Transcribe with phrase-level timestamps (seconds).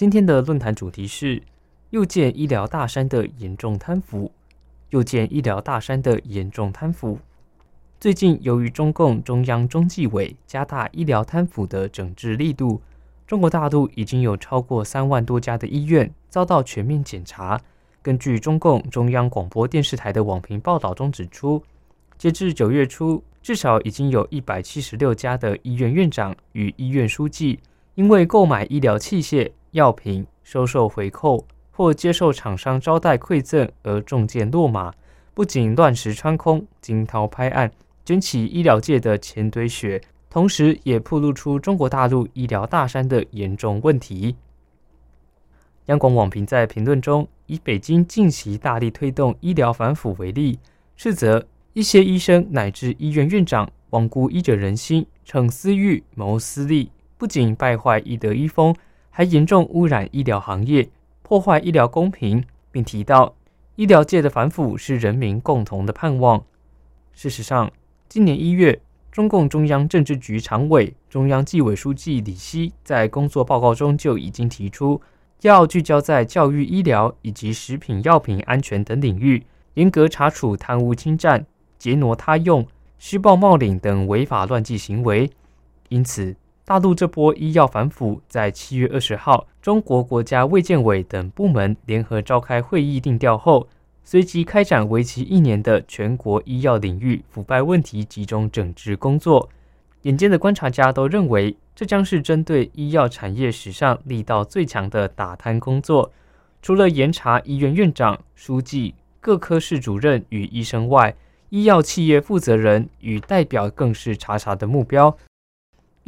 [0.00, 1.42] 今天的论坛主题是
[1.90, 4.32] 又见医疗大山的严重贪腐，
[4.88, 7.18] 又见医疗大山的严重贪腐。
[8.00, 12.80] 最近，由于中共中央中纪委加大医疗贪腐的整治力度，
[13.26, 17.60] 中国大陆已经有超过三万多家的医院遭到全面检查。
[18.00, 21.62] 根据中共中央广播电视台的网评报道中指出，
[22.16, 23.22] 截至九月初。
[23.42, 27.60] 至少已经有一百七十六家的医院院长与医院书记，
[27.96, 34.92] 因为购买医疗器械、药品、收受回扣或接受厂商招待馈赠而中箭落马，
[35.34, 37.70] 不仅乱石穿空、惊涛拍岸，
[38.04, 44.36] 卷起医疗界的千堆雪，同时也暴露出中国大陆医疗大山的严重问题。
[45.86, 50.58] 央广网评在评论中以北京近期大力推动医疗反腐为例，
[50.96, 51.46] 斥责。
[51.72, 58.74] 一些医生乃至医院院长罔顾医者仁心，逞私欲谋私利，不仅败坏医德医风，
[59.20, 60.88] 还严重污染医疗行业，
[61.20, 62.42] 破坏医疗公平。
[62.72, 63.34] 并提到，
[63.76, 66.42] 医疗界的反腐是人民共同的盼望。
[67.12, 67.70] 事实上，
[68.08, 68.80] 今年一月，
[69.12, 74.98] 中共中央政治局常委、中央纪委书记李希在工作报告中就已经提出，
[75.42, 81.44] 要聚焦在教育、医疗以及食品药品安全等领域，严格查处贪污侵占。
[81.78, 82.66] 劫挪他用、
[82.98, 85.30] 虚报冒领等违法乱纪行为，
[85.90, 86.34] 因此，
[86.70, 93.66] 大陆这波医药反腐，在七月二十号，中国国家卫健委等部门联合召开会议定调后，
[94.04, 99.48] 随即开展为期一年的全国医药领域腐败问题集中整治工作。
[100.02, 106.12] 眼尖的观察家都认为，这将是针对医药产业史上力道最强的打贪工作。
[106.62, 111.16] 除了严查医院院长、书记、各科室主任与医生外，
[111.48, 115.18] 医药企业负责人与代表更是查查的目标。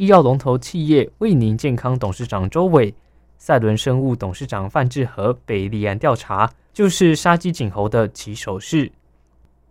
[0.03, 2.93] 医药龙头企业卫宁健康董事长周伟、
[3.37, 8.91] 赛伦生物董事长范志和被立案调查，就是杀鸡儆猴的起手式。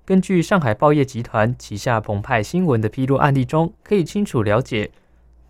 [0.06, 4.90] 根据上海报业集团旗下澎湃新闻的披露案例中，可以清楚了解，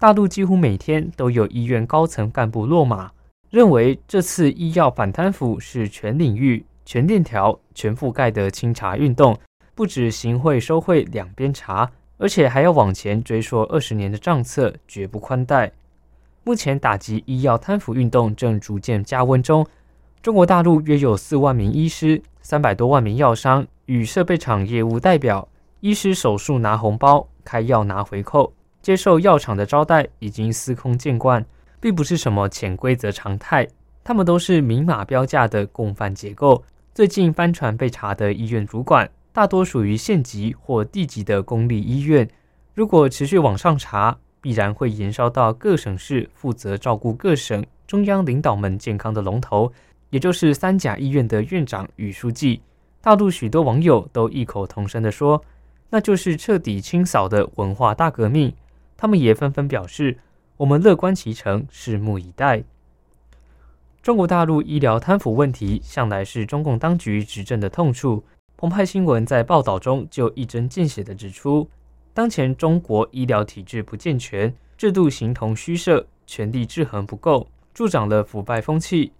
[0.00, 3.12] 大陆几乎每天都有医院高层干部落马，
[3.50, 9.38] 认为这次医药反贪腐是全领域、全链条、全覆盖的清查运动。
[9.76, 11.88] 不止行贿收贿两边查，
[12.22, 15.72] 而且还要往前追溯二十年的账册，绝不宽待。
[16.44, 19.66] 目前打击医药贪腐运动正逐渐加温中。
[20.22, 25.48] 中国大陆约有四万名医师、三百多万名药商与设备厂业务代表，
[25.80, 31.44] 医师手术拿红包，开药拿回扣，接受药厂的招待，已经司空见惯，
[31.80, 33.66] 并不是什么潜规则常态。
[34.04, 36.62] 他们都是明码标价的共犯结构。
[36.94, 39.10] 最近帆船被查的医院主管。
[39.32, 42.28] 大多属于县级或地级的公立医院，
[42.74, 49.72] 如果持续往上查，必然会延烧到各省市负责照顾各省中央领导们健康的龙头，
[50.10, 52.60] 也就是三甲医院的院长与书记。
[53.00, 55.42] 大陆许多网友都异口同声地说，
[55.88, 58.52] 那就是彻底清扫的文化大革命。
[58.98, 60.18] 他们也纷纷表示，
[60.58, 62.64] 我们乐观其成，拭目以待。
[64.02, 68.24] 中国大陆医疗贪腐问题向来是中共当局执政的痛处。
[68.62, 71.68] 澎湃新闻在报道中就一针见血地指出，
[72.14, 79.10] 当前中国医疗体制不健全，制度形同虚设，权力制衡不够，助长了腐败风气。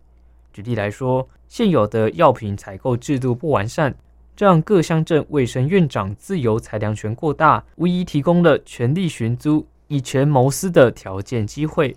[0.53, 3.92] 举例来说，现有的药品采购制度不完善，
[4.36, 11.97] 这让各乡镇卫生院长自由裁量权过大，无疑提供了权力寻租、以权谋私的条件机会。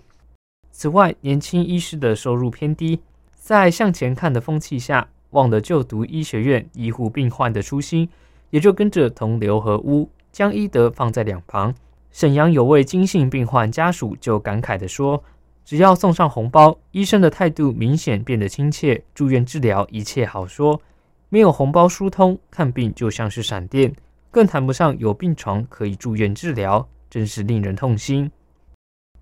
[0.72, 2.98] 此外，年轻医师的收入偏低，
[3.36, 5.06] 在向前看的风气下。
[5.36, 8.08] 忘了就读医学院医护病患的初心，
[8.48, 11.74] 也就跟着同流合污，将医德放在两旁。
[12.10, 15.22] 沈阳有位金姓病患家属就感慨地说
[15.62, 20.80] ：“只要送上红包，医生的态度明显变得亲切，住院治疗一切好说。
[21.28, 23.94] 没有红包疏通，看病就像是闪电，
[24.30, 28.30] 更谈不上有病床可以住院治疗，真是令人痛心。”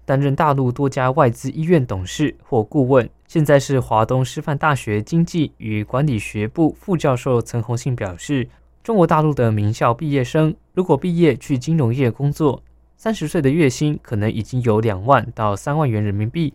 [0.05, 8.49] 担任大陆多家外资医院董事或顾问，现在是华东师范大学经济与管理学部副教授陈红信表示
[8.85, 12.63] ：“中国大陆的名校毕业生，如果毕业去金融业工作，
[12.97, 16.53] 三十岁的月薪可能已经有两万到三万元人民币。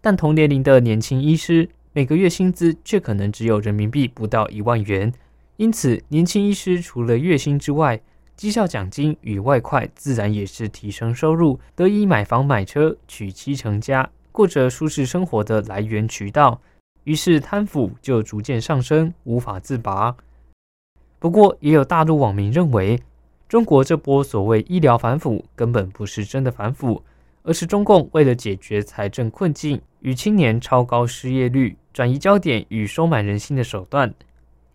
[0.00, 5.12] 但同年龄的年轻医师，每个月薪资却可能只有人民币不到一万元。
[5.56, 8.00] 因此，年轻医师除了月薪之外，
[8.40, 16.58] 绩效奖金与外快自然也是提升收入、得以买房买车、娶妻成家、过着舒适生活的来源渠道。
[17.04, 20.16] 于是贪腐就逐渐上升，无法自拔。
[21.18, 22.98] 不过，也有大陆网民认为，
[23.46, 27.02] 中国这波所谓医疗反腐根本不是真的反腐，
[27.42, 34.14] 而是中共为了解决财政困境与青年超高失业率，转移焦点与收买人心的手段。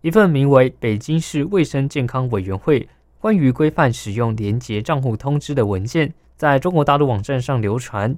[0.01, 2.87] 一份名为《北京市卫生健康委员会
[3.25, 8.15] 关于规范使用廉洁账户通知》的文件，在中国大陆网站上流传。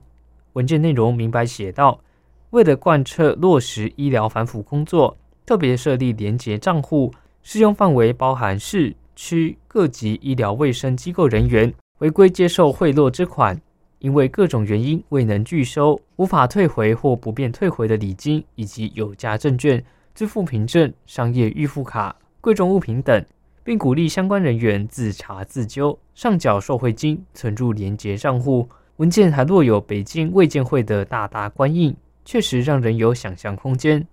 [0.51, 2.01] 文件内容明白写道：
[2.49, 13.57] 为了贯彻落实医疗反腐工作，特别设立廉洁账户，适用范围包含市区各级医疗卫生机构人员违规接受贿赂之款，
[13.99, 19.81] 因为各种原因未能拒收、无法退回或不便退回的礼金以及有价证券。
[20.13, 23.25] 支付凭证、商业预付卡、贵重物品等，
[23.67, 28.65] 并鼓励相关人员自查自纠，上缴受贿金，存入廉洁账户。
[28.95, 31.93] 文件还落有北京卫健会的大大官印，
[32.23, 34.07] 确实让人有想象空间。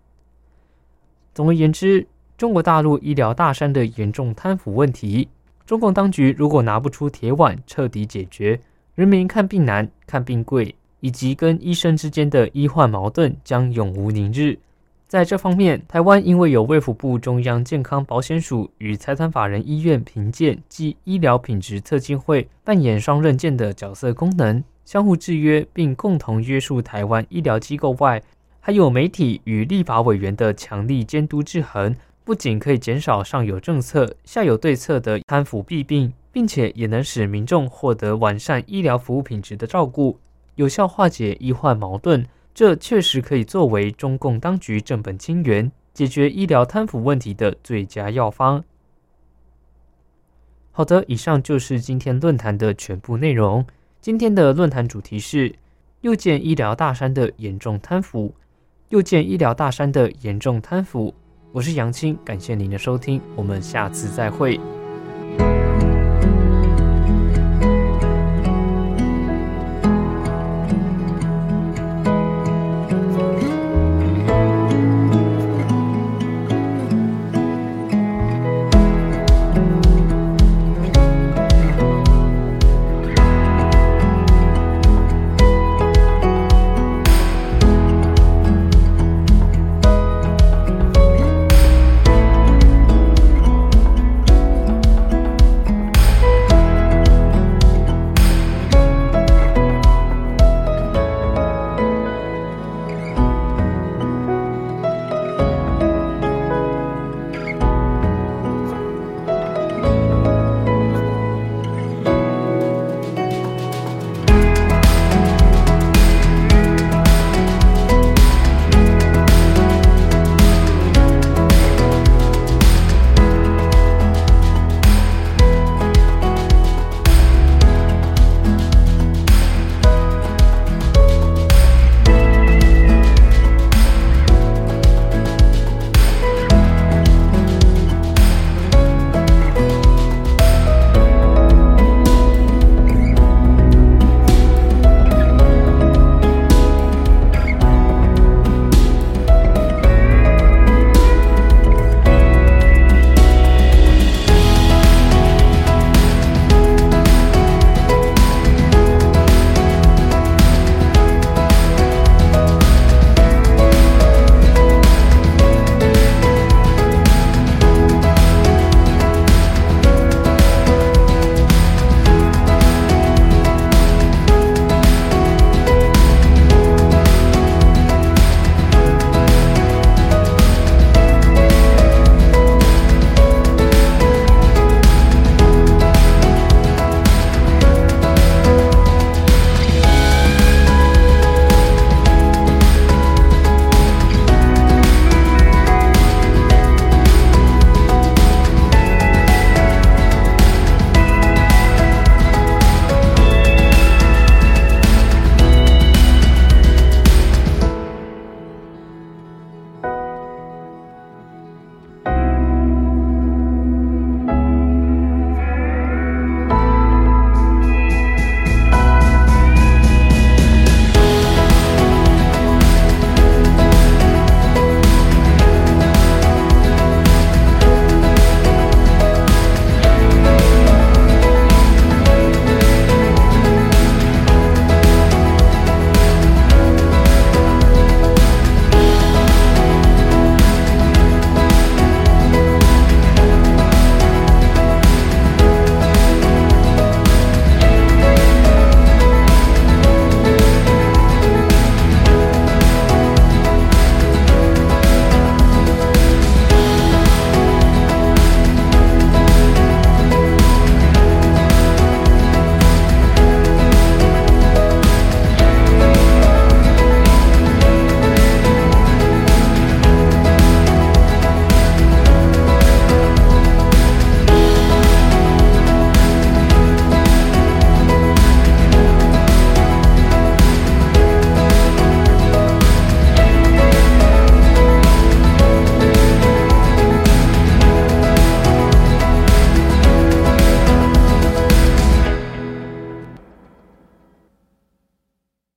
[1.33, 2.05] 总而言之，
[2.37, 5.29] 中国大陆医疗大山的严重贪腐问题，
[5.65, 8.59] 中共当局如果拿不出铁腕彻底解决，
[8.97, 14.59] 人民看病难、看病贵，以及跟医生之间的医患矛盾，将永无宁日。
[15.15, 28.21] 在这方面，台湾因为有卫福部中央健康保险署与财团法人医院评鉴及医疗品质测进会扮演双刃剑的角色功能，相互制约并共同约束台湾医疗机构外，
[28.59, 31.95] 还有媒体与立法委员的强力监督制衡，
[32.25, 40.19] 不仅可以减少上有政策下有对策的贪腐弊病，并且也能使民众获得完善医疗服务品质的照顾，
[40.57, 42.27] 有效化解医患矛盾。
[42.55, 48.62] 这确实可以作为中共当局正本清源、解决医疗贪腐问题的最佳药方。
[50.71, 53.67] 好的，以上就是今天论坛的全部内容。
[54.01, 55.55] 今天的论坛主题是
[56.03, 58.35] “又见医疗大山的严重贪腐”，
[58.91, 61.15] 又见医疗大山的严重贪腐。
[61.53, 64.61] 我是杨青，感谢您的收听，我们下次再会。